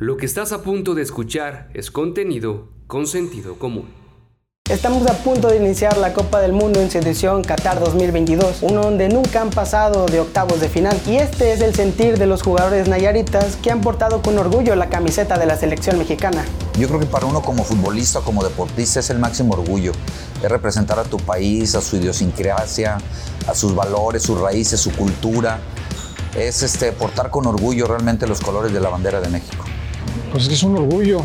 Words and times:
Lo 0.00 0.16
que 0.16 0.24
estás 0.24 0.52
a 0.52 0.62
punto 0.62 0.94
de 0.94 1.02
escuchar 1.02 1.68
es 1.74 1.90
contenido 1.90 2.70
con 2.86 3.06
sentido 3.06 3.58
común. 3.58 3.92
Estamos 4.70 5.06
a 5.06 5.12
punto 5.12 5.48
de 5.48 5.58
iniciar 5.58 5.98
la 5.98 6.14
Copa 6.14 6.40
del 6.40 6.54
Mundo 6.54 6.80
en 6.80 6.90
su 6.90 6.96
edición 6.96 7.44
Qatar 7.44 7.78
2022, 7.80 8.62
uno 8.62 8.80
donde 8.80 9.10
nunca 9.10 9.42
han 9.42 9.50
pasado 9.50 10.06
de 10.06 10.20
octavos 10.20 10.58
de 10.62 10.70
final. 10.70 10.98
Y 11.06 11.16
este 11.16 11.52
es 11.52 11.60
el 11.60 11.74
sentir 11.74 12.16
de 12.16 12.24
los 12.24 12.40
jugadores 12.40 12.88
nayaritas 12.88 13.56
que 13.56 13.70
han 13.70 13.82
portado 13.82 14.22
con 14.22 14.38
orgullo 14.38 14.74
la 14.74 14.88
camiseta 14.88 15.38
de 15.38 15.44
la 15.44 15.58
selección 15.58 15.98
mexicana. 15.98 16.46
Yo 16.78 16.88
creo 16.88 16.98
que 16.98 17.04
para 17.04 17.26
uno 17.26 17.42
como 17.42 17.62
futbolista, 17.62 18.20
como 18.20 18.42
deportista, 18.42 19.00
es 19.00 19.10
el 19.10 19.18
máximo 19.18 19.52
orgullo. 19.52 19.92
Es 20.42 20.50
representar 20.50 20.98
a 20.98 21.04
tu 21.04 21.18
país, 21.18 21.74
a 21.74 21.82
su 21.82 21.96
idiosincrasia, 21.96 22.96
a 23.46 23.54
sus 23.54 23.74
valores, 23.74 24.22
sus 24.22 24.40
raíces, 24.40 24.80
su 24.80 24.92
cultura. 24.92 25.60
Es 26.34 26.62
este, 26.62 26.90
portar 26.92 27.28
con 27.28 27.46
orgullo 27.46 27.86
realmente 27.86 28.26
los 28.26 28.40
colores 28.40 28.72
de 28.72 28.80
la 28.80 28.88
bandera 28.88 29.20
de 29.20 29.28
México. 29.28 29.62
Pues 30.32 30.48
es 30.48 30.62
un 30.62 30.76
orgullo, 30.76 31.22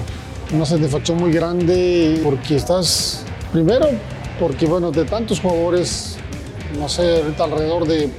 una 0.54 0.66
satisfacción 0.66 1.18
muy 1.18 1.32
grande 1.32 2.20
porque 2.24 2.56
estás 2.56 3.26
Primero, 3.56 3.88
porque 4.38 4.66
bueno, 4.66 4.92
de 4.92 5.06
tantos 5.06 5.40
jugadores, 5.40 6.18
no 6.78 6.90
sé, 6.90 7.22
ahorita 7.22 7.46
alrededor 7.46 7.88
de 7.88 8.10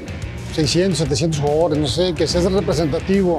600, 0.55 0.99
700 0.99 1.41
jugadores, 1.41 1.79
no 1.79 1.87
sé, 1.87 2.15
que 2.15 2.27
seas 2.27 2.51
representativo 2.51 3.39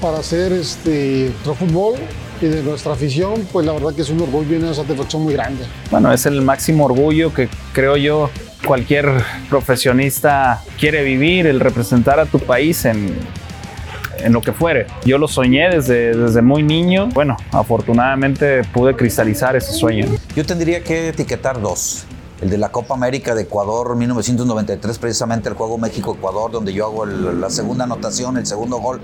para 0.00 0.18
hacer 0.18 0.50
este, 0.50 1.30
nuestro 1.44 1.54
fútbol 1.54 1.94
y 2.40 2.46
de 2.46 2.64
nuestra 2.64 2.94
afición, 2.94 3.46
pues 3.52 3.64
la 3.64 3.72
verdad 3.72 3.94
que 3.94 4.02
es 4.02 4.10
un 4.10 4.20
orgullo 4.20 4.56
y 4.56 4.56
una 4.56 4.74
satisfacción 4.74 5.22
muy 5.22 5.34
grande. 5.34 5.64
Bueno, 5.92 6.12
es 6.12 6.26
el 6.26 6.42
máximo 6.42 6.86
orgullo 6.86 7.32
que 7.32 7.48
creo 7.72 7.96
yo 7.96 8.28
cualquier 8.66 9.08
profesionista 9.48 10.60
quiere 10.76 11.04
vivir, 11.04 11.46
el 11.46 11.60
representar 11.60 12.18
a 12.18 12.26
tu 12.26 12.40
país 12.40 12.84
en, 12.84 13.14
en 14.22 14.32
lo 14.32 14.40
que 14.40 14.52
fuere. 14.52 14.86
Yo 15.04 15.18
lo 15.18 15.28
soñé 15.28 15.68
desde, 15.70 16.16
desde 16.16 16.42
muy 16.42 16.62
niño. 16.62 17.08
Bueno, 17.14 17.36
afortunadamente 17.52 18.62
pude 18.72 18.94
cristalizar 18.96 19.56
ese 19.56 19.72
sueño. 19.72 20.06
Yo 20.34 20.44
tendría 20.44 20.82
que 20.82 21.08
etiquetar 21.08 21.60
dos. 21.60 22.06
El 22.40 22.50
de 22.50 22.58
la 22.58 22.70
Copa 22.70 22.94
América 22.94 23.34
de 23.34 23.42
Ecuador 23.42 23.96
1993, 23.96 24.98
precisamente 24.98 25.48
el 25.48 25.56
juego 25.56 25.76
México-Ecuador, 25.76 26.52
donde 26.52 26.72
yo 26.72 26.84
hago 26.84 27.04
la 27.04 27.50
segunda 27.50 27.82
anotación, 27.82 28.36
el 28.36 28.46
segundo 28.46 28.78
gol. 28.78 29.00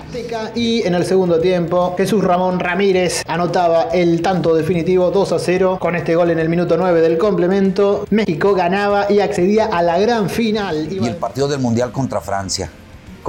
Y 0.54 0.86
en 0.86 0.94
el 0.94 1.04
segundo 1.04 1.40
tiempo, 1.40 1.94
Jesús 1.96 2.22
Ramón 2.22 2.60
Ramírez 2.60 3.24
anotaba 3.26 3.88
el 3.92 4.22
tanto 4.22 4.54
definitivo 4.54 5.10
2 5.10 5.32
a 5.32 5.38
0. 5.40 5.78
Con 5.80 5.96
este 5.96 6.14
gol 6.14 6.30
en 6.30 6.38
el 6.38 6.48
minuto 6.48 6.76
9 6.76 7.00
del 7.00 7.18
complemento, 7.18 8.06
México 8.10 8.54
ganaba 8.54 9.10
y 9.10 9.18
accedía 9.18 9.66
a 9.66 9.82
la 9.82 9.98
gran 9.98 10.30
final. 10.30 10.86
Y 10.92 11.04
el 11.04 11.16
partido 11.16 11.48
del 11.48 11.58
Mundial 11.58 11.90
contra 11.90 12.20
Francia, 12.20 12.70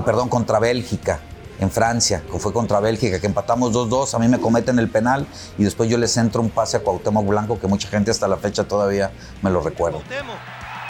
perdón, 0.05 0.29
contra 0.29 0.59
Bélgica 0.59 1.19
en 1.59 1.71
Francia, 1.71 2.21
que 2.31 2.39
fue 2.39 2.53
contra 2.53 2.79
Bélgica, 2.79 3.19
que 3.19 3.27
empatamos 3.27 3.71
2-2, 3.71 4.13
a 4.13 4.19
mí 4.19 4.27
me 4.27 4.39
cometen 4.39 4.79
el 4.79 4.89
penal 4.89 5.25
y 5.57 5.63
después 5.63 5.89
yo 5.89 5.97
les 5.97 6.15
entro 6.17 6.41
un 6.41 6.49
pase 6.49 6.77
a 6.77 6.79
Cuauhtémoc 6.81 7.25
Blanco 7.25 7.59
que 7.59 7.67
mucha 7.67 7.87
gente 7.87 8.11
hasta 8.11 8.27
la 8.27 8.37
fecha 8.37 8.65
todavía 8.65 9.11
me 9.41 9.49
lo 9.49 9.61
recuerda. 9.61 9.99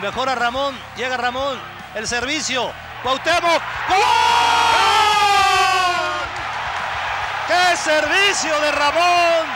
Mejora 0.02 0.36
Ramón, 0.36 0.76
llega 0.98 1.18
Ramón, 1.18 1.58
el 1.96 2.08
servicio, 2.08 2.70
Cuauhtémoc, 3.04 3.62
¡Gol! 3.90 4.00
¡Qué 7.48 7.78
servicio 7.78 8.60
de 8.62 8.72
Ramón! 8.72 9.55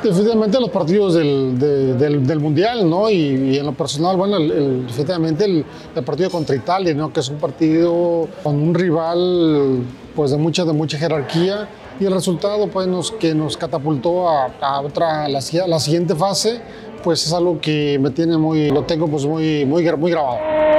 Definitivamente 0.00 0.58
los 0.58 0.70
partidos 0.70 1.14
del, 1.14 1.58
del, 1.58 2.40
Mundial, 2.40 2.88
¿no? 2.88 3.10
Y, 3.10 3.58
en 3.58 3.66
lo 3.66 3.72
personal, 3.72 4.16
bueno, 4.16 4.38
el, 4.38 4.86
definitivamente 4.86 5.44
el, 5.44 5.64
partido 6.02 6.30
contra 6.30 6.56
Italia, 6.56 6.94
¿no? 6.94 7.12
Que 7.12 7.20
es 7.20 7.28
un 7.28 7.36
partido 7.36 8.26
con 8.42 8.56
un 8.56 8.74
rival, 8.74 9.84
pues, 10.16 10.30
de 10.30 10.38
mucha, 10.38 10.64
de 10.64 10.72
mucha 10.72 10.98
jerarquía. 10.98 11.68
Y 12.00 12.06
el 12.06 12.12
resultado, 12.12 12.68
pues, 12.68 12.88
que 13.20 13.34
nos 13.34 13.56
catapultó 13.56 14.28
a, 14.28 14.46
a 14.60 14.80
otra, 14.80 15.28
la, 15.28 15.40
la, 15.66 15.78
siguiente 15.78 16.14
fase, 16.14 16.60
pues 17.04 17.26
es 17.26 17.32
algo 17.32 17.60
que 17.60 17.98
me 18.00 18.10
tiene 18.10 18.38
muy, 18.38 18.70
lo 18.70 18.84
tengo, 18.84 19.06
pues, 19.08 19.26
muy, 19.26 19.66
muy, 19.66 19.84
muy 19.96 20.10
grabado. 20.10 20.71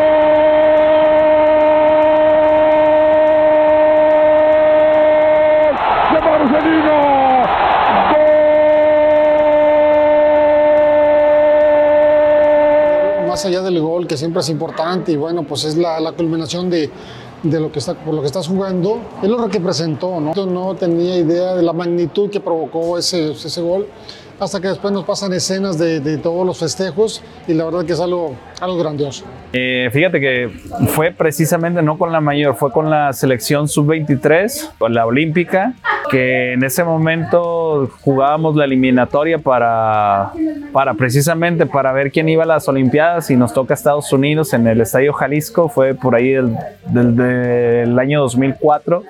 Allá 13.34 13.62
del 13.62 13.80
gol, 13.80 14.08
que 14.08 14.18
siempre 14.18 14.42
es 14.42 14.50
importante 14.50 15.12
y 15.12 15.18
bueno, 15.18 15.44
pues 15.44 15.64
es 15.66 15.76
la, 15.78 16.12
culminación 16.14 16.70
de, 16.70 16.90
lo 17.44 17.72
que 17.72 17.80
está, 17.80 17.96
por 17.96 18.14
lo 18.14 18.22
que 18.22 18.28
estás 18.28 18.48
jugando, 18.48 19.00
es 19.22 19.30
lo 19.30 19.50
que 19.50 19.60
presentó, 19.60 20.20
¿no? 20.20 20.34
Yo 20.34 20.46
no 20.46 20.76
tenía 20.76 21.18
idea 21.18 21.56
de 21.56 21.64
la 21.64 21.74
magnitud 21.74 22.30
que 22.30 22.40
provocó 22.40 22.98
ese, 22.98 23.32
ese 23.32 23.62
gol 23.62 23.88
hasta 24.40 24.60
que 24.60 24.68
después 24.68 24.94
nos 24.94 25.06
pasan 25.06 25.34
escenas 25.34 25.78
de, 25.78 26.18
todos 26.18 26.46
los 26.46 26.60
festejos 26.60 27.24
y 27.48 27.54
la 27.54 27.66
verdad 27.66 27.86
que 27.86 27.94
es 27.94 28.00
algo, 28.00 28.36
algo 28.60 28.78
grandioso. 28.78 29.26
Eh, 29.54 29.90
fíjate 29.92 30.20
que 30.20 30.50
fue 30.88 31.12
precisamente 31.12 31.82
no 31.82 31.98
con 31.98 32.12
la 32.12 32.22
mayor, 32.22 32.56
fue 32.56 32.72
con 32.72 32.90
la 32.90 33.14
selección 33.14 33.68
sub-23, 33.68 34.72
con 34.78 34.94
la 34.94 35.06
olímpica, 35.06 35.74
que 36.14 36.54
en 36.54 36.64
ese 36.64 36.84
momento 36.84 37.90
jugábamos 38.02 38.56
la 38.56 38.66
eliminatoria 38.66 39.40
para, 39.40 40.32
para 40.72 40.94
precisamente 40.94 41.66
para 41.66 41.92
ver 41.92 42.12
quién 42.12 42.30
iba 42.30 42.44
a 42.44 42.46
las 42.46 42.68
olimpiadas 42.68 43.32
y 43.32 43.36
nos 43.36 43.52
toca 43.52 43.74
Estados 43.74 44.14
Unidos 44.14 44.54
en 44.54 44.68
el 44.68 44.80
Estadio 44.82 45.12
Jalisco, 45.14 45.70
fue 45.70 45.96
por 45.96 46.14
ahí 46.14 46.30
del, 46.30 46.56
del 47.16 47.98
año 47.98 48.22
2004 48.22 49.04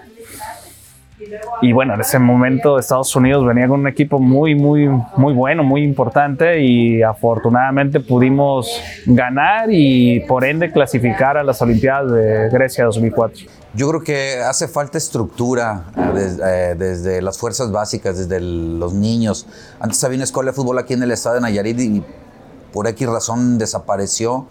y 1.62 1.74
bueno, 1.74 1.94
en 1.94 2.02
ese 2.02 2.20
momento 2.20 2.78
Estados 2.78 3.16
Unidos 3.16 3.46
venía 3.46 3.68
con 3.68 3.82
un 3.82 3.88
equipo 3.88 4.20
muy, 4.20 4.56
muy, 4.56 4.88
muy 5.16 5.34
bueno, 5.34 5.64
muy 5.64 5.84
importante 5.84 6.62
y 6.62 7.02
afortunadamente 7.02 8.00
pudimos 8.00 8.70
ganar 9.06 9.70
y 9.72 10.22
por 10.22 10.44
ende 10.44 10.72
clasificar 10.72 11.38
a 11.38 11.44
las 11.44 11.62
Olimpiadas 11.62 12.12
de 12.12 12.50
Grecia 12.50 12.86
2004. 12.86 13.46
Yo 13.76 13.90
creo 13.90 14.02
que 14.02 14.38
hace 14.42 14.68
falta 14.68 14.98
estructura 14.98 15.86
eh, 16.16 16.38
eh, 16.44 16.76
desde, 16.78 17.22
las 17.22 17.38
fuerzas 17.38 17.72
básicas, 17.72 18.18
desde 18.18 18.40
los 18.40 18.94
niños. 18.94 19.48
Antes 19.80 20.04
había 20.04 20.18
una 20.18 20.26
escuela 20.26 20.52
de 20.52 20.56
fútbol 20.56 20.78
aquí 20.78 20.94
en 20.94 21.04
el 21.04 21.12
estado 21.12 21.36
de 21.36 21.42
Nayarit 21.42 21.80
y 21.80 22.04
por 22.72 22.88
X 22.88 23.08
razón 23.08 23.58
desapareció 23.58 24.48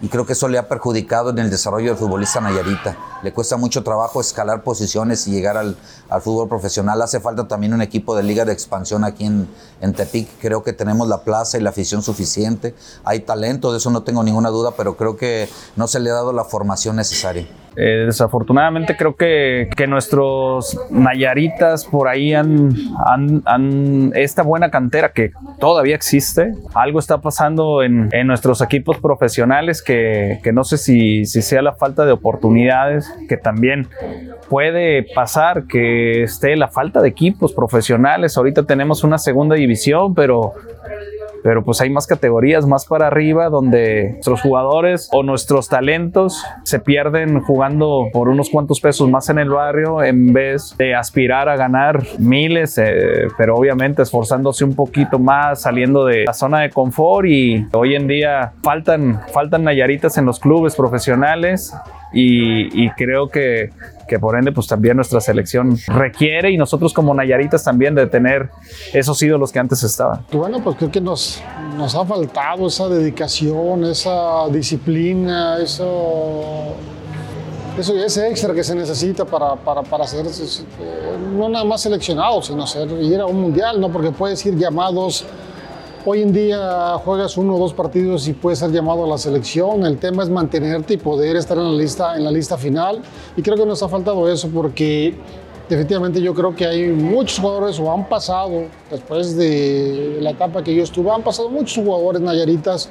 y 0.00 0.08
creo 0.08 0.26
que 0.26 0.34
eso 0.34 0.48
le 0.48 0.58
ha 0.58 0.68
perjudicado 0.68 1.30
en 1.30 1.38
el 1.38 1.50
desarrollo 1.50 1.88
del 1.88 1.96
futbolista 1.96 2.40
Nayarita. 2.40 2.96
Le 3.22 3.32
cuesta 3.32 3.56
mucho 3.56 3.82
trabajo 3.82 4.20
escalar 4.20 4.62
posiciones 4.62 5.26
y 5.26 5.30
llegar 5.30 5.56
al, 5.56 5.76
fútbol 6.20 6.48
profesional. 6.48 7.00
Hace 7.00 7.18
falta 7.20 7.48
también 7.48 7.72
un 7.72 7.80
equipo 7.80 8.14
de 8.14 8.22
liga 8.22 8.44
de 8.44 8.52
expansión 8.52 9.04
aquí 9.04 9.24
en, 9.24 9.48
en, 9.80 9.94
Tepic. 9.94 10.28
Creo 10.40 10.62
que 10.62 10.72
tenemos 10.72 11.08
la 11.08 11.22
plaza 11.22 11.56
y 11.56 11.62
la 11.62 11.70
afición 11.70 12.02
suficiente. 12.02 12.74
Hay 13.04 13.20
talento, 13.20 13.72
de 13.72 13.78
eso 13.78 13.90
no 13.90 14.02
tengo 14.02 14.22
ninguna 14.22 14.50
duda, 14.50 14.72
pero 14.76 14.96
creo 14.96 15.16
que 15.16 15.48
no 15.76 15.88
se 15.88 15.98
le 15.98 16.10
ha 16.10 16.14
dado 16.14 16.32
la 16.32 16.44
formación 16.44 16.96
necesaria. 16.96 17.46
Eh, 17.78 18.04
desafortunadamente 18.06 18.96
creo 18.96 19.16
que, 19.16 19.68
que, 19.76 19.86
nuestros 19.86 20.78
Nayaritas 20.90 21.84
por 21.84 22.08
ahí 22.08 22.32
han, 22.32 22.70
han, 23.44 24.12
esta 24.14 24.42
buena 24.42 24.70
cantera 24.70 25.12
que 25.12 25.32
todavía 25.60 25.94
existe, 25.94 26.54
algo 26.74 26.98
está 26.98 27.20
pasando 27.20 27.82
en, 27.82 28.08
en 28.12 28.26
nuestros 28.26 28.62
equipos 28.62 28.98
profesionales 28.98 29.82
que, 29.82 30.40
que 30.42 30.52
no 30.52 30.64
sé 30.64 30.78
si, 30.78 31.26
si, 31.26 31.42
sea 31.42 31.60
la 31.60 31.74
falta 31.74 32.06
de 32.06 32.12
oportunidades, 32.12 33.12
que 33.28 33.36
también 33.36 33.88
puede 34.48 35.04
pasar 35.14 35.66
que 35.66 36.22
esté 36.22 36.56
la 36.56 36.68
falta 36.68 37.02
de 37.02 37.08
equipos 37.08 37.52
profesionales. 37.52 38.36
Ahorita 38.38 38.62
tenemos 38.62 39.04
una 39.04 39.18
segunda 39.18 39.54
división, 39.54 40.14
pero 40.14 40.54
pero 41.46 41.62
pues 41.62 41.80
hay 41.80 41.90
más 41.90 42.08
categorías 42.08 42.66
más 42.66 42.86
para 42.86 43.06
arriba 43.06 43.48
donde 43.50 44.14
nuestros 44.14 44.40
jugadores 44.40 45.08
o 45.12 45.22
nuestros 45.22 45.68
talentos 45.68 46.44
se 46.64 46.80
pierden 46.80 47.40
jugando 47.40 48.08
por 48.12 48.28
unos 48.28 48.50
cuantos 48.50 48.80
pesos 48.80 49.08
más 49.08 49.28
en 49.28 49.38
el 49.38 49.50
barrio 49.50 50.02
en 50.02 50.32
vez 50.32 50.74
de 50.76 50.96
aspirar 50.96 51.48
a 51.48 51.54
ganar 51.54 52.02
miles, 52.18 52.76
eh, 52.78 53.28
pero 53.38 53.54
obviamente 53.54 54.02
esforzándose 54.02 54.64
un 54.64 54.74
poquito 54.74 55.20
más, 55.20 55.62
saliendo 55.62 56.04
de 56.04 56.24
la 56.24 56.34
zona 56.34 56.62
de 56.62 56.70
confort 56.70 57.28
y 57.28 57.64
hoy 57.72 57.94
en 57.94 58.08
día 58.08 58.54
faltan, 58.64 59.20
faltan 59.32 59.62
nayaritas 59.62 60.18
en 60.18 60.26
los 60.26 60.40
clubes 60.40 60.74
profesionales 60.74 61.72
y, 62.12 62.90
creo 62.90 63.28
que, 63.28 63.70
que, 64.06 64.18
por 64.18 64.38
ende 64.38 64.52
pues 64.52 64.66
también 64.66 64.96
nuestra 64.96 65.20
selección 65.20 65.78
requiere 65.86 66.50
y 66.50 66.56
nosotros 66.56 66.92
como 66.92 67.14
Nayaritas 67.14 67.64
también 67.64 67.94
de 67.94 68.06
tener 68.06 68.50
esos 68.92 69.20
ídolos 69.22 69.52
que 69.52 69.58
antes 69.58 69.82
estaban. 69.82 70.24
Bueno, 70.32 70.62
pues 70.62 70.76
creo 70.76 70.90
que 70.90 71.00
nos, 71.00 71.42
nos 71.76 71.94
ha 71.94 72.04
faltado 72.04 72.66
esa 72.66 72.88
dedicación, 72.88 73.84
esa 73.84 74.48
disciplina, 74.48 75.58
eso 75.58 76.74
eso 77.78 77.94
ese 77.94 78.28
extra 78.28 78.54
que 78.54 78.64
se 78.64 78.74
necesita 78.74 79.26
para, 79.26 79.54
para, 79.54 79.82
para 79.82 80.06
ser 80.06 80.24
eh, 80.26 81.18
no 81.36 81.48
nada 81.48 81.64
más 81.64 81.82
seleccionado, 81.82 82.40
sino 82.40 82.66
ser, 82.66 82.90
ir 83.02 83.20
a 83.20 83.26
un 83.26 83.38
mundial, 83.38 83.78
¿no? 83.78 83.90
porque 83.90 84.10
puedes 84.10 84.44
ir 84.46 84.56
llamados 84.56 85.26
Hoy 86.08 86.22
en 86.22 86.32
día 86.32 86.96
juegas 87.04 87.36
uno 87.36 87.56
o 87.56 87.58
dos 87.58 87.74
partidos 87.74 88.28
y 88.28 88.32
puedes 88.32 88.60
ser 88.60 88.70
llamado 88.70 89.02
a 89.02 89.08
la 89.08 89.18
selección. 89.18 89.84
El 89.84 89.98
tema 89.98 90.22
es 90.22 90.30
mantenerte 90.30 90.94
y 90.94 90.98
poder 90.98 91.34
estar 91.34 91.58
en 91.58 91.64
la 91.64 91.72
lista, 91.72 92.16
en 92.16 92.22
la 92.22 92.30
lista 92.30 92.56
final. 92.56 93.02
Y 93.36 93.42
creo 93.42 93.56
que 93.56 93.66
nos 93.66 93.82
ha 93.82 93.88
faltado 93.88 94.30
eso 94.30 94.48
porque 94.48 95.16
definitivamente 95.68 96.22
yo 96.22 96.32
creo 96.32 96.54
que 96.54 96.64
hay 96.64 96.92
muchos 96.92 97.40
jugadores 97.40 97.80
o 97.80 97.92
han 97.92 98.08
pasado, 98.08 98.66
después 98.88 99.36
de 99.36 100.18
la 100.20 100.30
etapa 100.30 100.62
que 100.62 100.72
yo 100.72 100.84
estuve, 100.84 101.10
han 101.10 101.24
pasado 101.24 101.50
muchos 101.50 101.84
jugadores 101.84 102.22
nayaritas 102.22 102.88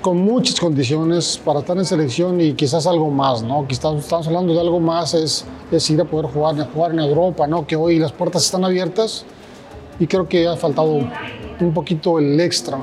con 0.00 0.18
muchas 0.18 0.60
condiciones 0.60 1.40
para 1.44 1.58
estar 1.58 1.76
en 1.76 1.84
selección 1.84 2.40
y 2.40 2.52
quizás 2.52 2.86
algo 2.86 3.10
más, 3.10 3.42
¿no? 3.42 3.66
Quizás 3.66 3.96
estamos 3.96 4.28
hablando 4.28 4.54
de 4.54 4.60
algo 4.60 4.78
más, 4.78 5.12
es, 5.12 5.44
es 5.72 5.90
ir 5.90 6.00
a 6.00 6.04
poder 6.04 6.26
jugar, 6.26 6.70
jugar 6.72 6.92
en 6.92 7.00
Europa, 7.00 7.48
¿no? 7.48 7.66
Que 7.66 7.74
hoy 7.74 7.98
las 7.98 8.12
puertas 8.12 8.44
están 8.44 8.64
abiertas 8.64 9.24
y 9.98 10.06
creo 10.06 10.28
que 10.28 10.46
ha 10.46 10.54
faltado 10.54 11.00
un 11.64 11.74
poquito 11.74 12.18
el 12.18 12.40
extra. 12.40 12.78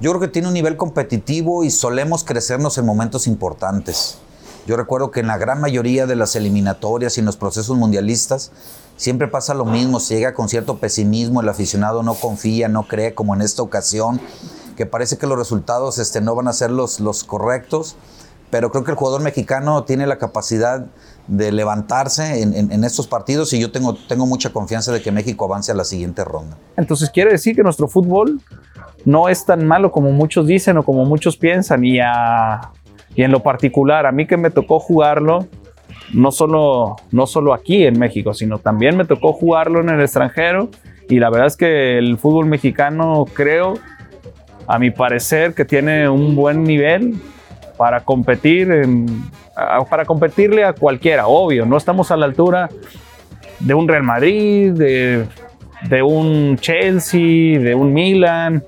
Yo 0.00 0.10
creo 0.10 0.20
que 0.20 0.28
tiene 0.28 0.48
un 0.48 0.54
nivel 0.54 0.76
competitivo 0.76 1.64
y 1.64 1.70
solemos 1.70 2.24
crecernos 2.24 2.78
en 2.78 2.86
momentos 2.86 3.26
importantes. 3.26 4.18
Yo 4.66 4.76
recuerdo 4.76 5.10
que 5.10 5.20
en 5.20 5.26
la 5.26 5.38
gran 5.38 5.60
mayoría 5.60 6.06
de 6.06 6.14
las 6.14 6.36
eliminatorias 6.36 7.16
y 7.16 7.20
en 7.20 7.26
los 7.26 7.36
procesos 7.36 7.76
mundialistas 7.76 8.52
siempre 8.96 9.26
pasa 9.26 9.54
lo 9.54 9.64
mismo, 9.64 9.98
se 9.98 10.16
llega 10.16 10.34
con 10.34 10.48
cierto 10.48 10.78
pesimismo, 10.78 11.40
el 11.40 11.48
aficionado 11.48 12.02
no 12.02 12.14
confía, 12.14 12.68
no 12.68 12.86
cree 12.86 13.14
como 13.14 13.34
en 13.34 13.40
esta 13.40 13.62
ocasión 13.62 14.20
que 14.76 14.86
parece 14.86 15.18
que 15.18 15.26
los 15.26 15.38
resultados 15.38 15.98
este, 15.98 16.20
no 16.20 16.34
van 16.34 16.46
a 16.46 16.52
ser 16.52 16.70
los, 16.70 17.00
los 17.00 17.24
correctos, 17.24 17.96
pero 18.50 18.70
creo 18.70 18.84
que 18.84 18.92
el 18.92 18.96
jugador 18.96 19.22
mexicano 19.22 19.82
tiene 19.84 20.06
la 20.06 20.18
capacidad 20.18 20.86
de 21.28 21.52
levantarse 21.52 22.42
en, 22.42 22.84
estos 22.84 23.06
partidos 23.06 23.52
y 23.52 23.60
yo 23.60 23.70
tengo, 23.70 23.94
tengo 23.94 24.26
mucha 24.26 24.50
confianza 24.50 24.92
de 24.92 25.02
que 25.02 25.12
México 25.12 25.44
avance 25.44 25.70
a 25.70 25.74
la 25.74 25.84
siguiente 25.84 26.24
ronda. 26.24 26.56
Entonces 26.76 27.10
quiere 27.10 27.30
decir 27.30 27.54
que 27.54 27.62
nuestro 27.62 27.86
fútbol 27.86 28.40
no 29.04 29.28
es 29.28 29.44
tan 29.44 29.66
malo 29.66 29.92
como 29.92 30.10
muchos 30.10 30.46
dicen 30.46 30.78
o 30.78 30.82
como 30.82 31.04
muchos 31.04 31.36
piensan 31.36 31.84
y, 31.84 31.98
y 31.98 33.22
en 33.22 33.30
lo 33.30 33.42
particular, 33.42 34.06
a 34.06 34.12
mí 34.12 34.26
que 34.26 34.38
me 34.38 34.50
tocó 34.50 34.80
jugarlo, 34.80 35.46
no 36.14 36.32
solo, 36.32 36.96
no 37.12 37.26
solo 37.26 37.52
aquí 37.52 37.84
en 37.84 37.98
México, 37.98 38.32
sino 38.32 38.58
también 38.58 38.96
me 38.96 39.04
tocó 39.04 39.34
jugarlo 39.34 39.80
en 39.80 39.90
el 39.90 40.00
extranjero 40.00 40.70
y 41.10 41.18
la 41.18 41.28
verdad 41.28 41.46
es 41.46 41.56
que 41.56 41.98
el 41.98 42.16
fútbol 42.16 42.46
mexicano 42.46 43.26
creo 43.34 43.74
a 44.66 44.78
mi 44.78 44.90
parecer, 44.90 45.54
que 45.54 45.64
tiene 45.64 46.08
un 46.08 46.34
buen 46.34 46.64
nivel 46.64 47.14
para 47.76 48.04
competir, 48.04 48.70
para 49.88 50.04
competirle 50.04 50.64
a 50.64 50.72
cualquiera, 50.72 51.26
obvio, 51.26 51.66
no 51.66 51.76
estamos 51.76 52.10
a 52.10 52.16
la 52.16 52.26
altura 52.26 52.68
de 53.60 53.74
un 53.74 53.88
Real 53.88 54.02
Madrid, 54.02 54.72
de, 54.72 56.02
un 56.02 56.56
Chelsea, 56.58 57.58
de 57.58 57.74
un 57.74 57.92
Milan, 57.92 58.62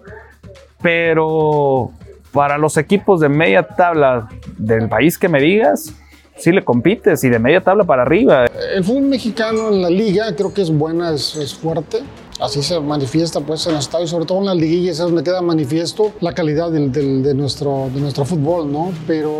pero 0.82 1.92
para 2.32 2.58
los 2.58 2.76
equipos 2.76 3.20
de 3.20 3.28
media 3.28 3.62
tabla 3.62 4.28
del 4.56 4.88
país 4.88 5.18
que 5.18 5.28
me 5.28 5.40
digas, 5.40 5.94
sí 6.36 6.52
le 6.52 6.64
compites 6.64 7.22
y 7.24 7.28
de 7.28 7.38
media 7.38 7.60
tabla 7.60 7.84
para 7.84 8.02
arriba. 8.02 8.46
El 8.74 8.84
fútbol 8.84 9.02
mexicano 9.02 9.68
en 9.68 9.82
la 9.82 9.90
liga 9.90 10.34
creo 10.34 10.52
que 10.52 10.62
es 10.62 10.70
buena, 10.70 11.12
es 11.12 11.54
fuerte 11.60 12.02
así 12.40 12.62
se 12.62 12.80
manifiesta 12.80 13.40
pues 13.40 13.66
en 13.66 13.74
los 13.74 13.84
estadios, 13.84 14.10
sobre 14.10 14.24
todo 14.24 14.38
en 14.38 14.46
las 14.46 14.56
liguillas 14.56 14.98
es 14.98 15.04
donde 15.04 15.22
queda 15.22 15.42
manifiesto 15.42 16.12
la 16.20 16.32
calidad 16.32 16.70
del, 16.70 16.90
de, 16.92 17.34
nuestro, 17.34 17.90
de 17.94 18.00
nuestro 18.00 18.24
fútbol, 18.24 18.72
¿no? 18.72 18.92
Pero 19.06 19.30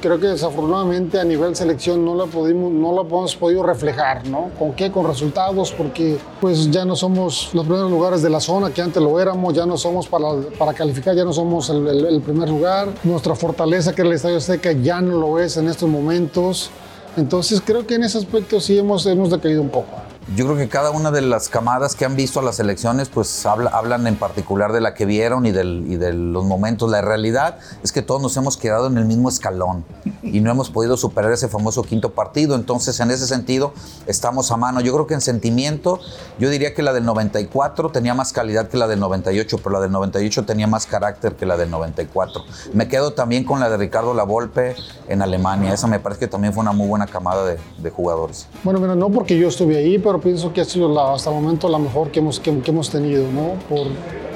creo 0.00 0.18
que 0.18 0.28
desafortunadamente 0.28 1.18
a 1.18 1.24
nivel 1.24 1.54
selección 1.56 2.04
no 2.04 2.14
lo, 2.14 2.26
pudimos, 2.26 2.72
no 2.72 2.92
lo 2.92 3.02
hemos 3.02 3.36
podido 3.36 3.62
reflejar, 3.62 4.26
¿no? 4.26 4.50
¿Con 4.58 4.72
qué? 4.72 4.90
Con 4.90 5.06
resultados, 5.06 5.72
porque 5.72 6.16
pues 6.40 6.70
ya 6.70 6.84
no 6.84 6.96
somos 6.96 7.50
los 7.52 7.66
primeros 7.66 7.90
lugares 7.90 8.22
de 8.22 8.30
la 8.30 8.40
zona 8.40 8.70
que 8.70 8.82
antes 8.82 9.02
lo 9.02 9.18
éramos, 9.20 9.54
ya 9.54 9.66
no 9.66 9.76
somos 9.76 10.06
para, 10.06 10.26
para 10.58 10.72
calificar, 10.72 11.14
ya 11.14 11.24
no 11.24 11.32
somos 11.32 11.68
el, 11.70 11.86
el 12.06 12.20
primer 12.20 12.48
lugar. 12.48 12.88
Nuestra 13.04 13.34
fortaleza 13.34 13.92
que 13.92 14.02
era 14.02 14.10
el 14.10 14.16
Estadio 14.16 14.36
Azteca 14.36 14.72
ya 14.72 15.00
no 15.00 15.18
lo 15.18 15.38
es 15.38 15.56
en 15.56 15.68
estos 15.68 15.88
momentos. 15.88 16.70
Entonces 17.16 17.60
creo 17.64 17.86
que 17.86 17.96
en 17.96 18.04
ese 18.04 18.18
aspecto 18.18 18.60
sí 18.60 18.78
hemos, 18.78 19.04
hemos 19.06 19.30
decaído 19.30 19.62
un 19.62 19.68
poco. 19.68 20.09
Yo 20.36 20.44
creo 20.44 20.56
que 20.56 20.68
cada 20.68 20.92
una 20.92 21.10
de 21.10 21.22
las 21.22 21.48
camadas 21.48 21.96
que 21.96 22.04
han 22.04 22.14
visto 22.14 22.38
a 22.38 22.42
las 22.44 22.60
elecciones, 22.60 23.08
pues 23.08 23.44
hablan 23.44 24.06
en 24.06 24.14
particular 24.14 24.72
de 24.72 24.80
la 24.80 24.94
que 24.94 25.04
vieron 25.04 25.44
y, 25.44 25.50
del, 25.50 25.98
de 25.98 26.12
los 26.12 26.44
momentos. 26.44 26.88
La 26.88 27.00
realidad 27.00 27.58
es 27.82 27.90
que 27.90 28.00
todos 28.00 28.22
nos 28.22 28.36
hemos 28.36 28.56
quedado 28.56 28.86
en 28.86 28.96
el 28.96 29.06
mismo 29.06 29.28
escalón 29.28 29.84
y 30.22 30.40
no 30.40 30.52
hemos 30.52 30.70
podido 30.70 30.96
superar 30.96 31.32
ese 31.32 31.48
famoso 31.48 31.82
quinto 31.82 32.10
partido. 32.10 32.54
Entonces, 32.54 33.00
en 33.00 33.10
ese 33.10 33.26
sentido, 33.26 33.72
estamos 34.06 34.52
a 34.52 34.56
mano. 34.56 34.80
Yo 34.80 34.92
creo 34.92 35.08
que 35.08 35.14
en 35.14 35.20
sentimiento, 35.20 35.98
yo 36.38 36.48
diría 36.48 36.74
que 36.74 36.82
la 36.82 36.92
del 36.92 37.06
94 37.06 37.90
tenía 37.90 38.14
más 38.14 38.32
calidad 38.32 38.68
que 38.68 38.76
la 38.76 38.86
del 38.86 39.00
98, 39.00 39.58
pero 39.58 39.70
la 39.70 39.80
del 39.80 39.90
98 39.90 40.44
tenía 40.44 40.68
más 40.68 40.86
carácter 40.86 41.34
que 41.34 41.44
la 41.44 41.56
del 41.56 41.72
94. 41.72 42.44
Me 42.72 42.86
quedo 42.86 43.14
también 43.14 43.42
con 43.42 43.58
la 43.58 43.68
de 43.68 43.76
Ricardo 43.76 44.14
Lavolpe 44.14 44.76
en 45.08 45.22
Alemania. 45.22 45.74
Esa 45.74 45.88
me 45.88 45.98
parece 45.98 46.20
que 46.20 46.28
también 46.28 46.54
fue 46.54 46.60
una 46.60 46.72
muy 46.72 46.86
buena 46.86 47.08
camada 47.08 47.44
de, 47.44 47.58
de 47.78 47.90
jugadores. 47.90 48.46
Bueno, 48.62 48.78
mira, 48.78 48.94
no 48.94 49.10
porque 49.10 49.36
yo 49.36 49.48
estuve 49.48 49.76
ahí, 49.76 49.98
pero 49.98 50.19
pienso 50.20 50.52
que 50.52 50.60
ha 50.60 50.64
sido 50.64 50.92
la, 50.92 51.14
hasta 51.14 51.30
el 51.30 51.36
momento 51.36 51.68
la 51.68 51.78
mejor 51.78 52.10
que 52.10 52.20
hemos, 52.20 52.38
que, 52.40 52.50
hemos 52.50 52.90
tenido, 52.90 53.30
¿no? 53.32 53.54
Por, 53.68 53.86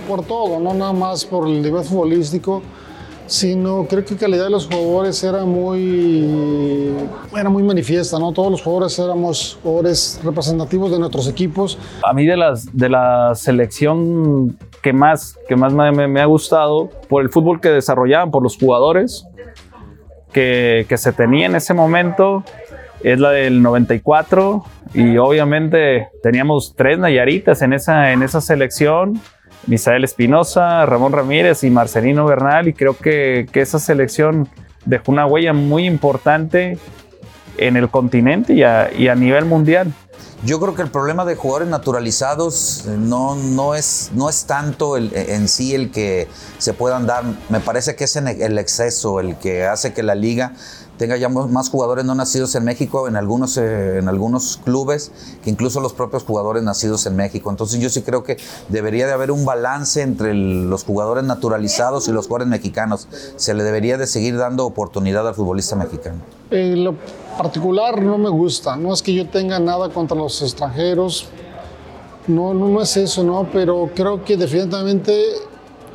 por 0.08 0.24
todo, 0.24 0.60
no 0.60 0.74
nada 0.74 0.92
más 0.92 1.24
por 1.24 1.46
el 1.46 1.62
nivel 1.62 1.84
futbolístico, 1.84 2.62
sino 3.26 3.86
creo 3.88 4.04
que 4.04 4.14
la 4.14 4.20
calidad 4.20 4.44
de 4.44 4.50
los 4.50 4.66
jugadores 4.66 5.22
era 5.24 5.44
muy, 5.44 6.92
era 7.36 7.48
muy 7.48 7.62
manifiesta, 7.62 8.18
¿no? 8.18 8.32
Todos 8.32 8.50
los 8.50 8.62
jugadores 8.62 8.98
éramos 8.98 9.58
jugadores 9.62 10.20
representativos 10.22 10.90
de 10.90 10.98
nuestros 10.98 11.28
equipos. 11.28 11.78
A 12.04 12.12
mí 12.12 12.26
de, 12.26 12.36
las, 12.36 12.76
de 12.76 12.88
la 12.88 13.32
selección 13.34 14.58
que 14.82 14.92
más, 14.92 15.38
que 15.48 15.56
más 15.56 15.72
me, 15.72 16.06
me 16.06 16.20
ha 16.20 16.26
gustado, 16.26 16.90
por 17.08 17.22
el 17.22 17.30
fútbol 17.30 17.60
que 17.60 17.70
desarrollaban, 17.70 18.30
por 18.30 18.42
los 18.42 18.58
jugadores 18.58 19.26
que, 20.32 20.84
que 20.88 20.98
se 20.98 21.12
tenía 21.12 21.46
en 21.46 21.56
ese 21.56 21.72
momento, 21.72 22.44
es 23.04 23.20
la 23.20 23.30
del 23.30 23.62
94 23.62 24.64
y 24.94 25.18
obviamente 25.18 26.08
teníamos 26.22 26.74
tres 26.74 26.98
Nayaritas 26.98 27.60
en 27.60 27.74
esa, 27.74 28.12
en 28.12 28.22
esa 28.22 28.40
selección, 28.40 29.20
Misael 29.66 30.04
Espinosa, 30.04 30.86
Ramón 30.86 31.12
Ramírez 31.12 31.64
y 31.64 31.70
Marcelino 31.70 32.24
Bernal 32.24 32.66
y 32.66 32.72
creo 32.72 32.96
que, 32.96 33.46
que, 33.52 33.60
esa 33.60 33.78
selección 33.78 34.48
dejó 34.86 35.12
una 35.12 35.26
huella 35.26 35.52
muy 35.52 35.86
importante 35.86 36.78
en 37.58 37.76
el 37.76 37.90
continente 37.90 38.54
y 38.54 38.62
a, 38.62 38.90
y 38.90 39.08
a 39.08 39.14
nivel 39.14 39.44
mundial. 39.44 39.92
Yo 40.44 40.60
creo 40.60 40.74
que 40.74 40.82
el 40.82 40.90
problema 40.90 41.24
de 41.24 41.36
jugadores 41.36 41.68
naturalizados 41.68 42.84
eh, 42.86 42.96
no, 42.98 43.34
no, 43.34 43.74
es, 43.74 44.10
no 44.14 44.28
es 44.28 44.44
tanto 44.44 44.96
el, 44.96 45.10
en 45.14 45.48
sí 45.48 45.74
el 45.74 45.90
que 45.90 46.28
se 46.58 46.72
puedan 46.72 47.06
dar, 47.06 47.24
me 47.48 47.60
parece 47.60 47.96
que 47.96 48.04
es 48.04 48.16
el 48.16 48.58
exceso 48.58 49.20
el 49.20 49.36
que 49.36 49.64
hace 49.64 49.94
que 49.94 50.02
la 50.02 50.14
liga 50.14 50.52
tenga 50.98 51.16
ya 51.16 51.28
más 51.28 51.70
jugadores 51.70 52.04
no 52.04 52.14
nacidos 52.14 52.54
en 52.54 52.64
México 52.64 53.08
en 53.08 53.16
algunos, 53.16 53.56
eh, 53.56 53.98
en 53.98 54.08
algunos 54.08 54.60
clubes 54.64 55.12
que 55.42 55.50
incluso 55.50 55.80
los 55.80 55.92
propios 55.92 56.24
jugadores 56.24 56.62
nacidos 56.62 57.06
en 57.06 57.16
México. 57.16 57.50
Entonces 57.50 57.80
yo 57.80 57.90
sí 57.90 58.02
creo 58.02 58.22
que 58.24 58.36
debería 58.68 59.06
de 59.06 59.12
haber 59.12 59.30
un 59.30 59.44
balance 59.44 60.02
entre 60.02 60.34
los 60.34 60.84
jugadores 60.84 61.24
naturalizados 61.24 62.08
y 62.08 62.12
los 62.12 62.26
jugadores 62.26 62.48
mexicanos. 62.48 63.08
Se 63.36 63.54
le 63.54 63.62
debería 63.62 63.98
de 63.98 64.06
seguir 64.06 64.36
dando 64.36 64.66
oportunidad 64.66 65.26
al 65.26 65.34
futbolista 65.34 65.76
mexicano. 65.76 66.18
En 66.50 66.84
lo 66.84 66.94
particular 67.36 68.00
no 68.00 68.18
me 68.18 68.30
gusta, 68.30 68.76
no 68.76 68.92
es 68.92 69.02
que 69.02 69.14
yo 69.14 69.28
tenga 69.28 69.58
nada 69.58 69.88
contra 69.88 70.16
los 70.16 70.40
extranjeros, 70.42 71.28
no, 72.26 72.54
no 72.54 72.80
es 72.80 72.96
eso, 72.96 73.22
¿no? 73.22 73.48
pero 73.52 73.90
creo 73.94 74.24
que 74.24 74.36
definitivamente 74.36 75.12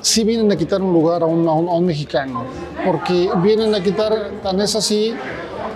sí 0.01 0.23
vienen 0.23 0.51
a 0.51 0.55
quitar 0.55 0.81
un 0.81 0.93
lugar 0.93 1.23
a 1.23 1.25
un, 1.25 1.85
mexicano, 1.85 2.45
porque 2.85 3.29
vienen 3.37 3.73
a 3.75 3.81
quitar, 3.81 4.13
tan 4.43 4.59
es 4.61 4.75
así, 4.75 5.13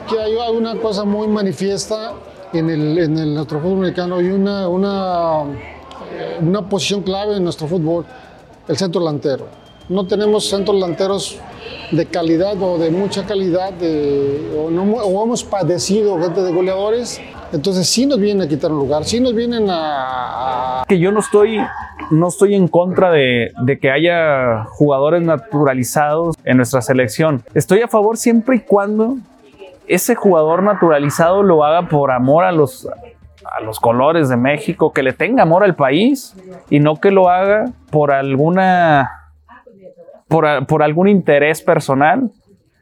que 0.09 0.19
hay 0.19 0.33
una 0.55 0.75
cosa 0.75 1.03
muy 1.03 1.27
manifiesta 1.27 2.13
en 2.53 2.69
el, 2.69 2.97
en 2.97 3.17
el 3.17 3.33
nuestro 3.33 3.59
fútbol 3.59 3.79
mexicano 3.79 4.21
y 4.21 4.29
una, 4.29 4.67
una, 4.67 5.43
una 6.41 6.69
posición 6.69 7.01
clave 7.01 7.37
en 7.37 7.43
nuestro 7.43 7.67
fútbol, 7.67 8.05
el 8.67 8.77
centro 8.77 9.01
delantero. 9.01 9.47
No 9.89 10.07
tenemos 10.07 10.47
centros 10.47 10.77
delanteros 10.77 11.37
de 11.91 12.05
calidad 12.05 12.61
o 12.61 12.77
de 12.77 12.89
mucha 12.89 13.25
calidad, 13.25 13.73
o, 14.57 14.69
no, 14.69 14.83
o 14.83 15.23
hemos 15.23 15.43
padecido 15.43 16.19
gente 16.19 16.41
de 16.41 16.51
goleadores 16.51 17.19
entonces 17.53 17.87
sí 17.87 18.05
nos 18.07 18.19
vienen 18.19 18.43
a 18.43 18.47
quitar 18.49 18.71
un 18.71 18.79
lugar, 18.79 19.05
sí 19.05 19.19
nos 19.19 19.35
vienen 19.35 19.67
a... 19.69 20.83
Que 20.87 20.97
yo 20.97 21.11
no 21.11 21.19
estoy, 21.19 21.59
no 22.09 22.27
estoy 22.27 22.55
en 22.55 22.67
contra 22.67 23.11
de, 23.11 23.51
de, 23.61 23.79
que 23.79 23.91
haya 23.91 24.65
jugadores 24.65 25.21
naturalizados 25.21 26.35
en 26.43 26.57
nuestra 26.57 26.81
selección. 26.81 27.43
Estoy 27.53 27.81
a 27.81 27.87
favor 27.87 28.17
siempre 28.17 28.55
y 28.55 28.59
cuando 28.61 29.17
ese 29.87 30.15
jugador 30.15 30.63
naturalizado 30.63 31.43
lo 31.43 31.63
haga 31.63 31.87
por 31.87 32.09
amor 32.09 32.43
a 32.43 32.51
los, 32.51 32.87
a 33.45 33.61
los 33.61 33.79
colores 33.79 34.29
de 34.29 34.37
México, 34.37 34.91
que 34.91 35.03
le 35.03 35.13
tenga 35.13 35.43
amor 35.43 35.63
al 35.63 35.75
país 35.75 36.35
y 36.71 36.79
no 36.79 36.95
que 36.95 37.11
lo 37.11 37.29
haga 37.29 37.65
por 37.91 38.11
alguna... 38.11 39.11
Por, 40.27 40.65
por 40.65 40.81
algún 40.81 41.07
interés 41.07 41.61
personal 41.61 42.31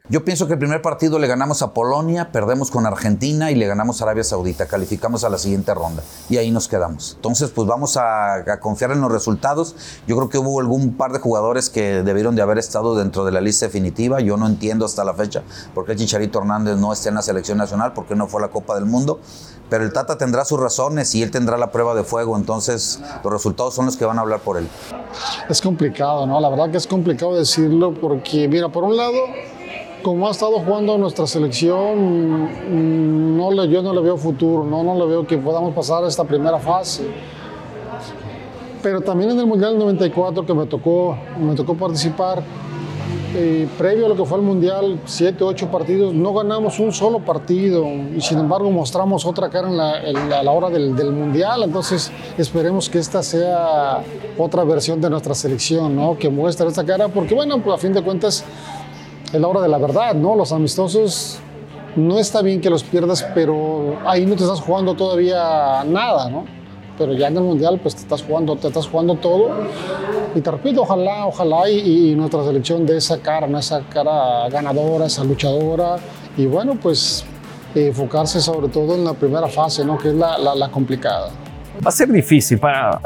Yo 0.08 0.24
pienso 0.24 0.48
que 0.48 0.54
el 0.54 0.58
primer 0.58 0.82
partido 0.82 1.20
le 1.20 1.28
ganamos 1.28 1.62
a 1.62 1.72
Polonia, 1.72 2.32
perdemos 2.32 2.72
con 2.72 2.86
Argentina 2.86 3.52
y 3.52 3.54
le 3.54 3.68
ganamos 3.68 4.00
a 4.00 4.04
Arabia 4.04 4.24
Saudita. 4.24 4.66
Calificamos 4.66 5.22
a 5.22 5.28
la 5.28 5.38
siguiente 5.38 5.72
ronda 5.74 6.02
y 6.28 6.38
ahí 6.38 6.50
nos 6.50 6.66
quedamos. 6.66 7.12
Entonces, 7.14 7.50
pues 7.50 7.68
vamos 7.68 7.96
a, 7.96 8.44
confiar 8.60 8.90
en 8.90 9.00
los 9.00 9.12
resultados. 9.12 9.76
Yo 10.08 10.16
creo 10.16 10.28
que 10.28 10.38
hubo 10.38 10.58
algún 10.58 10.96
par 10.96 11.12
de 11.12 11.20
jugadores 11.20 11.70
que 11.70 12.02
debieron 12.02 12.34
de 12.34 12.42
haber 12.42 12.58
estado 12.58 12.96
dentro 12.96 13.24
de 13.24 13.30
la 13.30 13.40
lista 13.40 13.66
definitiva. 13.66 14.20
Yo 14.20 14.36
no 14.36 14.48
entiendo 14.48 14.86
hasta 14.86 15.04
la 15.04 15.14
fecha 15.14 15.44
por 15.72 15.84
qué 15.84 15.94
Chicharito 15.94 16.40
Hernández 16.40 16.78
no 16.78 16.92
está 16.92 17.10
en 17.10 17.14
la 17.14 17.22
selección 17.22 17.58
nacional, 17.58 17.92
por 17.92 18.06
qué 18.06 18.16
no 18.16 18.26
fue 18.26 18.40
a 18.40 18.46
la 18.46 18.50
Copa 18.50 18.74
del 18.74 18.86
Mundo. 18.86 19.20
Pero 19.70 19.84
el 19.84 19.92
Tata 19.92 20.18
tendrá 20.18 20.44
sus 20.44 20.58
razones 20.58 21.14
y 21.14 21.22
él 21.22 21.30
tendrá 21.30 21.56
la 21.56 21.70
prueba 21.70 21.94
de 21.94 22.02
fuego. 22.02 22.36
Entonces, 22.36 23.00
los 23.22 23.32
resultados 23.32 23.74
son 23.74 23.86
los 23.86 23.96
que 23.96 24.04
van 24.04 24.18
a 24.18 24.22
hablar 24.22 24.40
por 24.40 24.58
él. 24.58 24.68
Es 25.48 25.62
complicado, 25.62 26.26
¿no? 26.26 26.40
La 26.40 26.48
verdad 26.48 26.72
que 26.72 26.78
es 26.78 26.88
complicado 26.88 27.36
decirlo 27.36 27.94
porque, 27.94 28.48
mira, 28.48 28.68
por 28.68 28.82
un 28.82 28.96
lado 28.96 29.16
como 30.02 30.28
ha 30.28 30.30
estado 30.32 30.58
jugando 30.58 30.98
nuestra 30.98 31.26
selección, 31.26 32.44
mm, 32.44 33.22
yo 33.70 33.82
no 33.82 33.92
le 33.92 34.00
veo 34.00 34.16
futuro, 34.16 34.64
no, 34.64 34.82
no 34.82 34.94
le 34.94 35.06
veo 35.06 35.26
que 35.26 35.38
podamos 35.38 35.74
pasar 35.74 36.04
esta 36.04 36.24
primera 36.24 36.58
fase. 36.58 37.06
Pero 38.82 39.00
también 39.00 39.30
en 39.30 39.38
el 39.38 39.46
Mundial 39.46 39.78
94 39.78 40.44
que 40.44 40.54
me 40.54 40.66
tocó, 40.66 41.16
me 41.38 41.54
tocó 41.54 41.74
participar, 41.74 42.42
eh, 43.34 43.66
previo 43.78 44.06
a 44.06 44.08
lo 44.08 44.16
que 44.16 44.24
fue 44.24 44.38
el 44.38 44.44
Mundial, 44.44 45.00
siete, 45.06 45.42
ocho 45.44 45.70
partidos, 45.70 46.12
no 46.12 46.34
ganamos 46.34 46.78
un 46.80 46.92
solo 46.92 47.20
partido 47.20 47.86
y 47.86 48.20
sin 48.20 48.38
embargo 48.38 48.70
mostramos 48.70 49.24
otra 49.24 49.48
cara 49.48 49.68
en 50.04 50.32
a 50.32 50.42
la 50.42 50.50
hora 50.50 50.68
del, 50.68 51.12
Mundial. 51.12 51.62
Entonces 51.62 52.10
esperemos 52.36 52.90
que 52.90 52.98
esta 52.98 53.22
sea 53.22 54.02
otra 54.36 54.64
versión 54.64 55.00
de 55.00 55.08
nuestra 55.08 55.34
selección, 55.34 55.94
¿no? 55.96 56.18
que 56.18 56.28
muestre 56.28 56.66
esta 56.68 56.84
cara, 56.84 57.08
porque 57.08 57.34
bueno, 57.34 57.62
a 57.72 57.78
fin 57.78 57.92
de 57.92 58.02
cuentas 58.02 58.44
la 59.40 59.48
hora 59.48 59.60
de 59.60 59.68
la 59.68 59.78
verdad, 59.78 60.14
¿no? 60.14 60.36
Los 60.36 60.52
amistosos 60.52 61.38
no 61.96 62.18
está 62.18 62.42
bien 62.42 62.60
que 62.60 62.70
los 62.70 62.82
pierdas, 62.82 63.26
pero 63.34 63.98
ahí 64.06 64.26
no 64.26 64.34
te 64.36 64.42
estás 64.44 64.60
jugando 64.60 64.94
todavía 64.94 65.84
nada, 65.84 66.28
¿no? 66.30 66.44
Pero 66.98 67.14
ya 67.14 67.28
en 67.28 67.36
el 67.36 67.42
mundial, 67.42 67.80
pues 67.82 67.94
te 67.94 68.02
estás 68.02 68.22
jugando, 68.22 68.56
te 68.56 68.68
estás 68.68 68.86
jugando 68.86 69.14
todo. 69.16 69.50
Y 70.34 70.40
te 70.40 70.50
repito, 70.50 70.82
ojalá, 70.82 71.26
ojalá 71.26 71.68
y, 71.68 72.10
y 72.10 72.14
nuestra 72.14 72.44
selección 72.44 72.86
de 72.86 72.98
esa 72.98 73.18
cara, 73.18 73.46
¿no? 73.46 73.58
esa 73.58 73.80
cara 73.88 74.48
ganadora, 74.50 75.06
esa 75.06 75.24
luchadora. 75.24 75.96
Y 76.36 76.46
bueno, 76.46 76.76
pues 76.80 77.24
enfocarse 77.74 78.40
sobre 78.40 78.68
todo 78.68 78.94
en 78.94 79.04
la 79.04 79.14
primera 79.14 79.48
fase, 79.48 79.84
¿no? 79.84 79.96
Que 79.96 80.08
es 80.08 80.14
la, 80.14 80.36
la, 80.38 80.54
la 80.54 80.70
complicada. 80.70 81.30
Va 81.84 81.88
a 81.88 81.92
ser 81.92 82.12
difícil 82.12 82.58
para. 82.58 83.00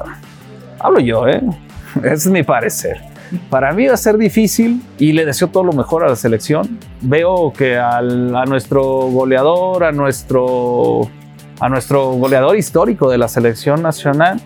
Hablo 0.79 1.01
yo, 1.01 1.27
¿eh? 1.27 1.41
Es 2.03 2.27
mi 2.27 2.43
parecer 2.43 3.16
para 3.51 3.73
mí 3.73 3.87
va 3.87 3.95
a 3.95 3.97
ser 3.97 4.19
difícil 4.19 4.83
y 4.99 5.13
le 5.13 5.25
deseo 5.25 5.49
todo 5.49 5.65
lo 5.65 5.73
mejor 5.73 6.05
a 6.05 6.09
la 6.09 6.17
selección. 6.17 6.79
Veo 7.01 7.53
que 7.53 7.77
al, 7.77 8.35
a 8.35 8.45
nuestro 8.45 8.83
goleador, 8.83 9.85
a 9.85 9.93
nuestro, 9.93 11.09
a 11.61 11.69
nuestro 11.69 12.13
goleador 12.13 12.57
histórico 12.57 13.11
de 13.11 13.19
la 13.19 13.29
selección 13.29 13.83
nacional, 13.83 14.41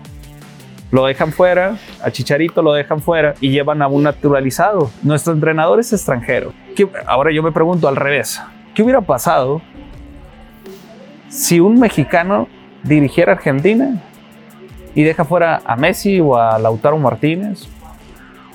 lo 0.91 1.05
dejan 1.05 1.31
fuera, 1.31 1.77
a 2.03 2.11
Chicharito 2.11 2.61
lo 2.61 2.73
dejan 2.73 3.01
fuera 3.01 3.33
y 3.39 3.49
llevan 3.49 3.81
a 3.81 3.87
un 3.87 4.03
naturalizado. 4.03 4.91
Nuestro 5.03 5.33
entrenador 5.33 5.79
es 5.79 5.93
extranjero. 5.93 6.53
Ahora 7.07 7.31
yo 7.31 7.41
me 7.43 7.51
pregunto 7.51 7.87
al 7.87 7.95
revés, 7.95 8.41
¿qué 8.75 8.83
hubiera 8.83 9.01
pasado 9.01 9.61
si 11.29 11.61
un 11.61 11.79
mexicano 11.79 12.49
dirigiera 12.83 13.33
Argentina 13.33 14.01
y 14.93 15.03
deja 15.03 15.23
fuera 15.23 15.61
a 15.63 15.77
Messi 15.77 16.19
o 16.19 16.35
a 16.35 16.59
Lautaro 16.59 16.97
Martínez 16.97 17.67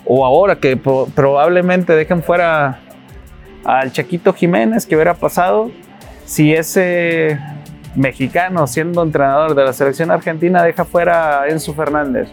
o 0.06 0.24
ahora 0.24 0.56
que 0.56 0.76
probablemente 0.76 1.92
dejen 1.94 2.22
fuera 2.22 2.80
al 3.64 3.92
Chaquito 3.92 4.32
Jiménez, 4.32 4.86
que 4.86 4.94
hubiera 4.94 5.14
pasado 5.14 5.70
si 6.24 6.54
ese 6.54 7.38
mexicano 7.96 8.66
siendo 8.66 9.02
entrenador 9.02 9.54
de 9.54 9.64
la 9.64 9.72
selección 9.72 10.10
argentina 10.10 10.62
deja 10.62 10.84
fuera 10.84 11.42
a 11.42 11.48
Enzo 11.48 11.74
Fernández. 11.74 12.28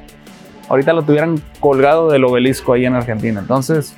Ahorita 0.69 0.93
lo 0.93 1.03
tuvieran 1.03 1.41
colgado 1.59 2.09
del 2.09 2.23
obelisco 2.25 2.73
ahí 2.73 2.85
en 2.85 2.95
Argentina. 2.95 3.39
Entonces, 3.39 3.95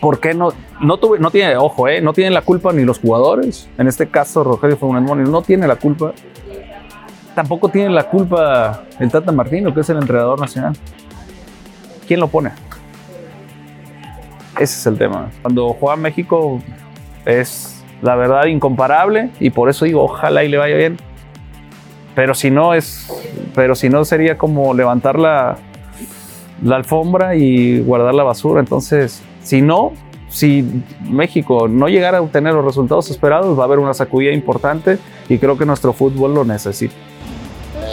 ¿por 0.00 0.20
qué 0.20 0.34
no? 0.34 0.52
No, 0.80 0.98
no 1.18 1.30
tiene, 1.30 1.56
ojo, 1.56 1.88
eh, 1.88 2.00
no 2.00 2.12
tienen 2.12 2.34
la 2.34 2.42
culpa 2.42 2.72
ni 2.72 2.84
los 2.84 2.98
jugadores. 2.98 3.68
En 3.78 3.88
este 3.88 4.08
caso, 4.08 4.44
Rogelio 4.44 4.76
Funes 4.76 5.28
no 5.28 5.42
tiene 5.42 5.66
la 5.66 5.76
culpa. 5.76 6.12
Tampoco 7.34 7.68
tiene 7.68 7.90
la 7.90 8.04
culpa 8.04 8.84
el 9.00 9.10
Tata 9.10 9.32
Martino, 9.32 9.74
que 9.74 9.80
es 9.80 9.90
el 9.90 9.96
entrenador 9.96 10.38
nacional. 10.38 10.76
¿Quién 12.06 12.20
lo 12.20 12.28
pone? 12.28 12.52
Ese 14.54 14.78
es 14.78 14.86
el 14.86 14.98
tema. 14.98 15.30
Cuando 15.42 15.68
juega 15.70 15.96
México 15.96 16.60
es 17.24 17.82
la 18.02 18.16
verdad 18.16 18.46
incomparable 18.46 19.30
y 19.40 19.50
por 19.50 19.68
eso 19.68 19.84
digo, 19.84 20.02
ojalá 20.02 20.44
y 20.44 20.48
le 20.48 20.58
vaya 20.58 20.76
bien. 20.76 20.96
Pero 22.14 22.34
si 22.34 22.50
no 22.50 22.74
es, 22.74 23.08
pero 23.54 23.74
si 23.74 23.88
no 23.88 24.04
sería 24.04 24.38
como 24.38 24.72
levantar 24.72 25.18
la, 25.18 25.56
la 26.62 26.76
alfombra 26.76 27.34
y 27.34 27.80
guardar 27.80 28.14
la 28.14 28.22
basura. 28.22 28.60
Entonces, 28.60 29.22
si 29.42 29.62
no, 29.62 29.92
si 30.28 30.64
México 31.08 31.68
no 31.68 31.88
llegara 31.88 32.18
a 32.18 32.22
obtener 32.22 32.54
los 32.54 32.64
resultados 32.64 33.10
esperados, 33.10 33.58
va 33.58 33.62
a 33.62 33.66
haber 33.66 33.78
una 33.78 33.94
sacudida 33.94 34.32
importante 34.32 34.98
y 35.28 35.38
creo 35.38 35.58
que 35.58 35.66
nuestro 35.66 35.92
fútbol 35.92 36.34
lo 36.34 36.44
necesita. 36.44 36.94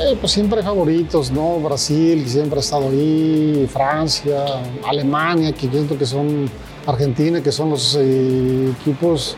Eh, 0.04 0.18
pues 0.20 0.32
siempre 0.32 0.64
favoritos, 0.64 1.32
¿no? 1.32 1.60
Brasil, 1.60 2.24
que 2.24 2.30
siempre 2.30 2.58
ha 2.58 2.62
estado 2.62 2.90
ahí, 2.90 3.68
Francia, 3.72 4.46
Alemania, 4.84 5.52
que 5.52 5.70
siento 5.70 5.96
que 5.98 6.06
son 6.06 6.50
Argentina, 6.88 7.42
que 7.42 7.52
son 7.52 7.70
los 7.70 7.96
eh, 8.00 8.74
equipos 8.80 9.36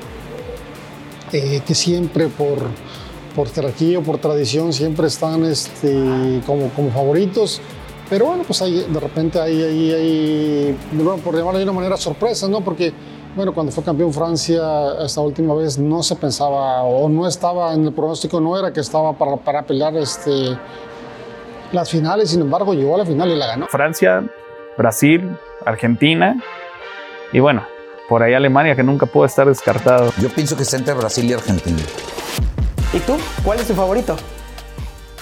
eh, 1.33 1.61
que 1.65 1.75
siempre 1.75 2.27
por, 2.27 2.59
por 3.35 3.51
jerarquía 3.51 3.99
o 3.99 4.03
por 4.03 4.19
tradición 4.19 4.71
siempre 4.71 5.07
están 5.07 5.43
este, 5.43 6.41
como, 6.45 6.69
como 6.69 6.91
favoritos. 6.91 7.59
Pero 8.09 8.27
bueno, 8.27 8.43
pues 8.43 8.61
hay, 8.61 8.85
de 8.89 8.99
repente 8.99 9.41
hay, 9.41 9.61
hay, 9.61 9.91
hay, 9.91 10.77
por 11.23 11.35
llamarlo 11.35 11.57
de 11.57 11.63
una 11.63 11.73
manera, 11.73 11.97
sorpresas, 11.97 12.49
¿no? 12.49 12.61
Porque 12.61 12.93
bueno, 13.35 13.53
cuando 13.53 13.71
fue 13.71 13.83
campeón 13.83 14.13
Francia 14.13 14.61
esta 15.03 15.21
última 15.21 15.55
vez 15.55 15.77
no 15.77 16.03
se 16.03 16.15
pensaba 16.15 16.83
o 16.83 17.09
no 17.09 17.27
estaba 17.27 17.73
en 17.73 17.85
el 17.85 17.93
pronóstico, 17.93 18.39
no 18.39 18.57
era 18.57 18.71
que 18.71 18.79
estaba 18.79 19.13
para, 19.13 19.37
para 19.37 19.63
pelear 19.63 19.95
este, 19.95 20.57
las 21.71 21.89
finales, 21.89 22.29
sin 22.29 22.41
embargo 22.41 22.73
llegó 22.73 22.95
a 22.95 22.99
la 22.99 23.05
final 23.05 23.29
y 23.29 23.35
la 23.35 23.47
ganó. 23.47 23.67
Francia, 23.67 24.23
Brasil, 24.77 25.37
Argentina 25.65 26.41
y 27.31 27.39
bueno, 27.39 27.65
por 28.07 28.21
ahí 28.21 28.33
Alemania 28.33 28.75
que 28.75 28.83
nunca 28.83 29.05
pudo 29.05 29.25
estar 29.25 29.47
descartado. 29.47 30.11
Yo 30.21 30.29
pienso 30.29 30.55
que 30.55 30.63
está 30.63 30.77
entre 30.77 30.93
Brasil 30.93 31.25
y 31.29 31.33
Argentina. 31.33 31.81
¿Y 32.93 32.99
tú? 32.99 33.13
¿Cuál 33.43 33.59
es 33.59 33.67
tu 33.67 33.73
favorito? 33.73 34.15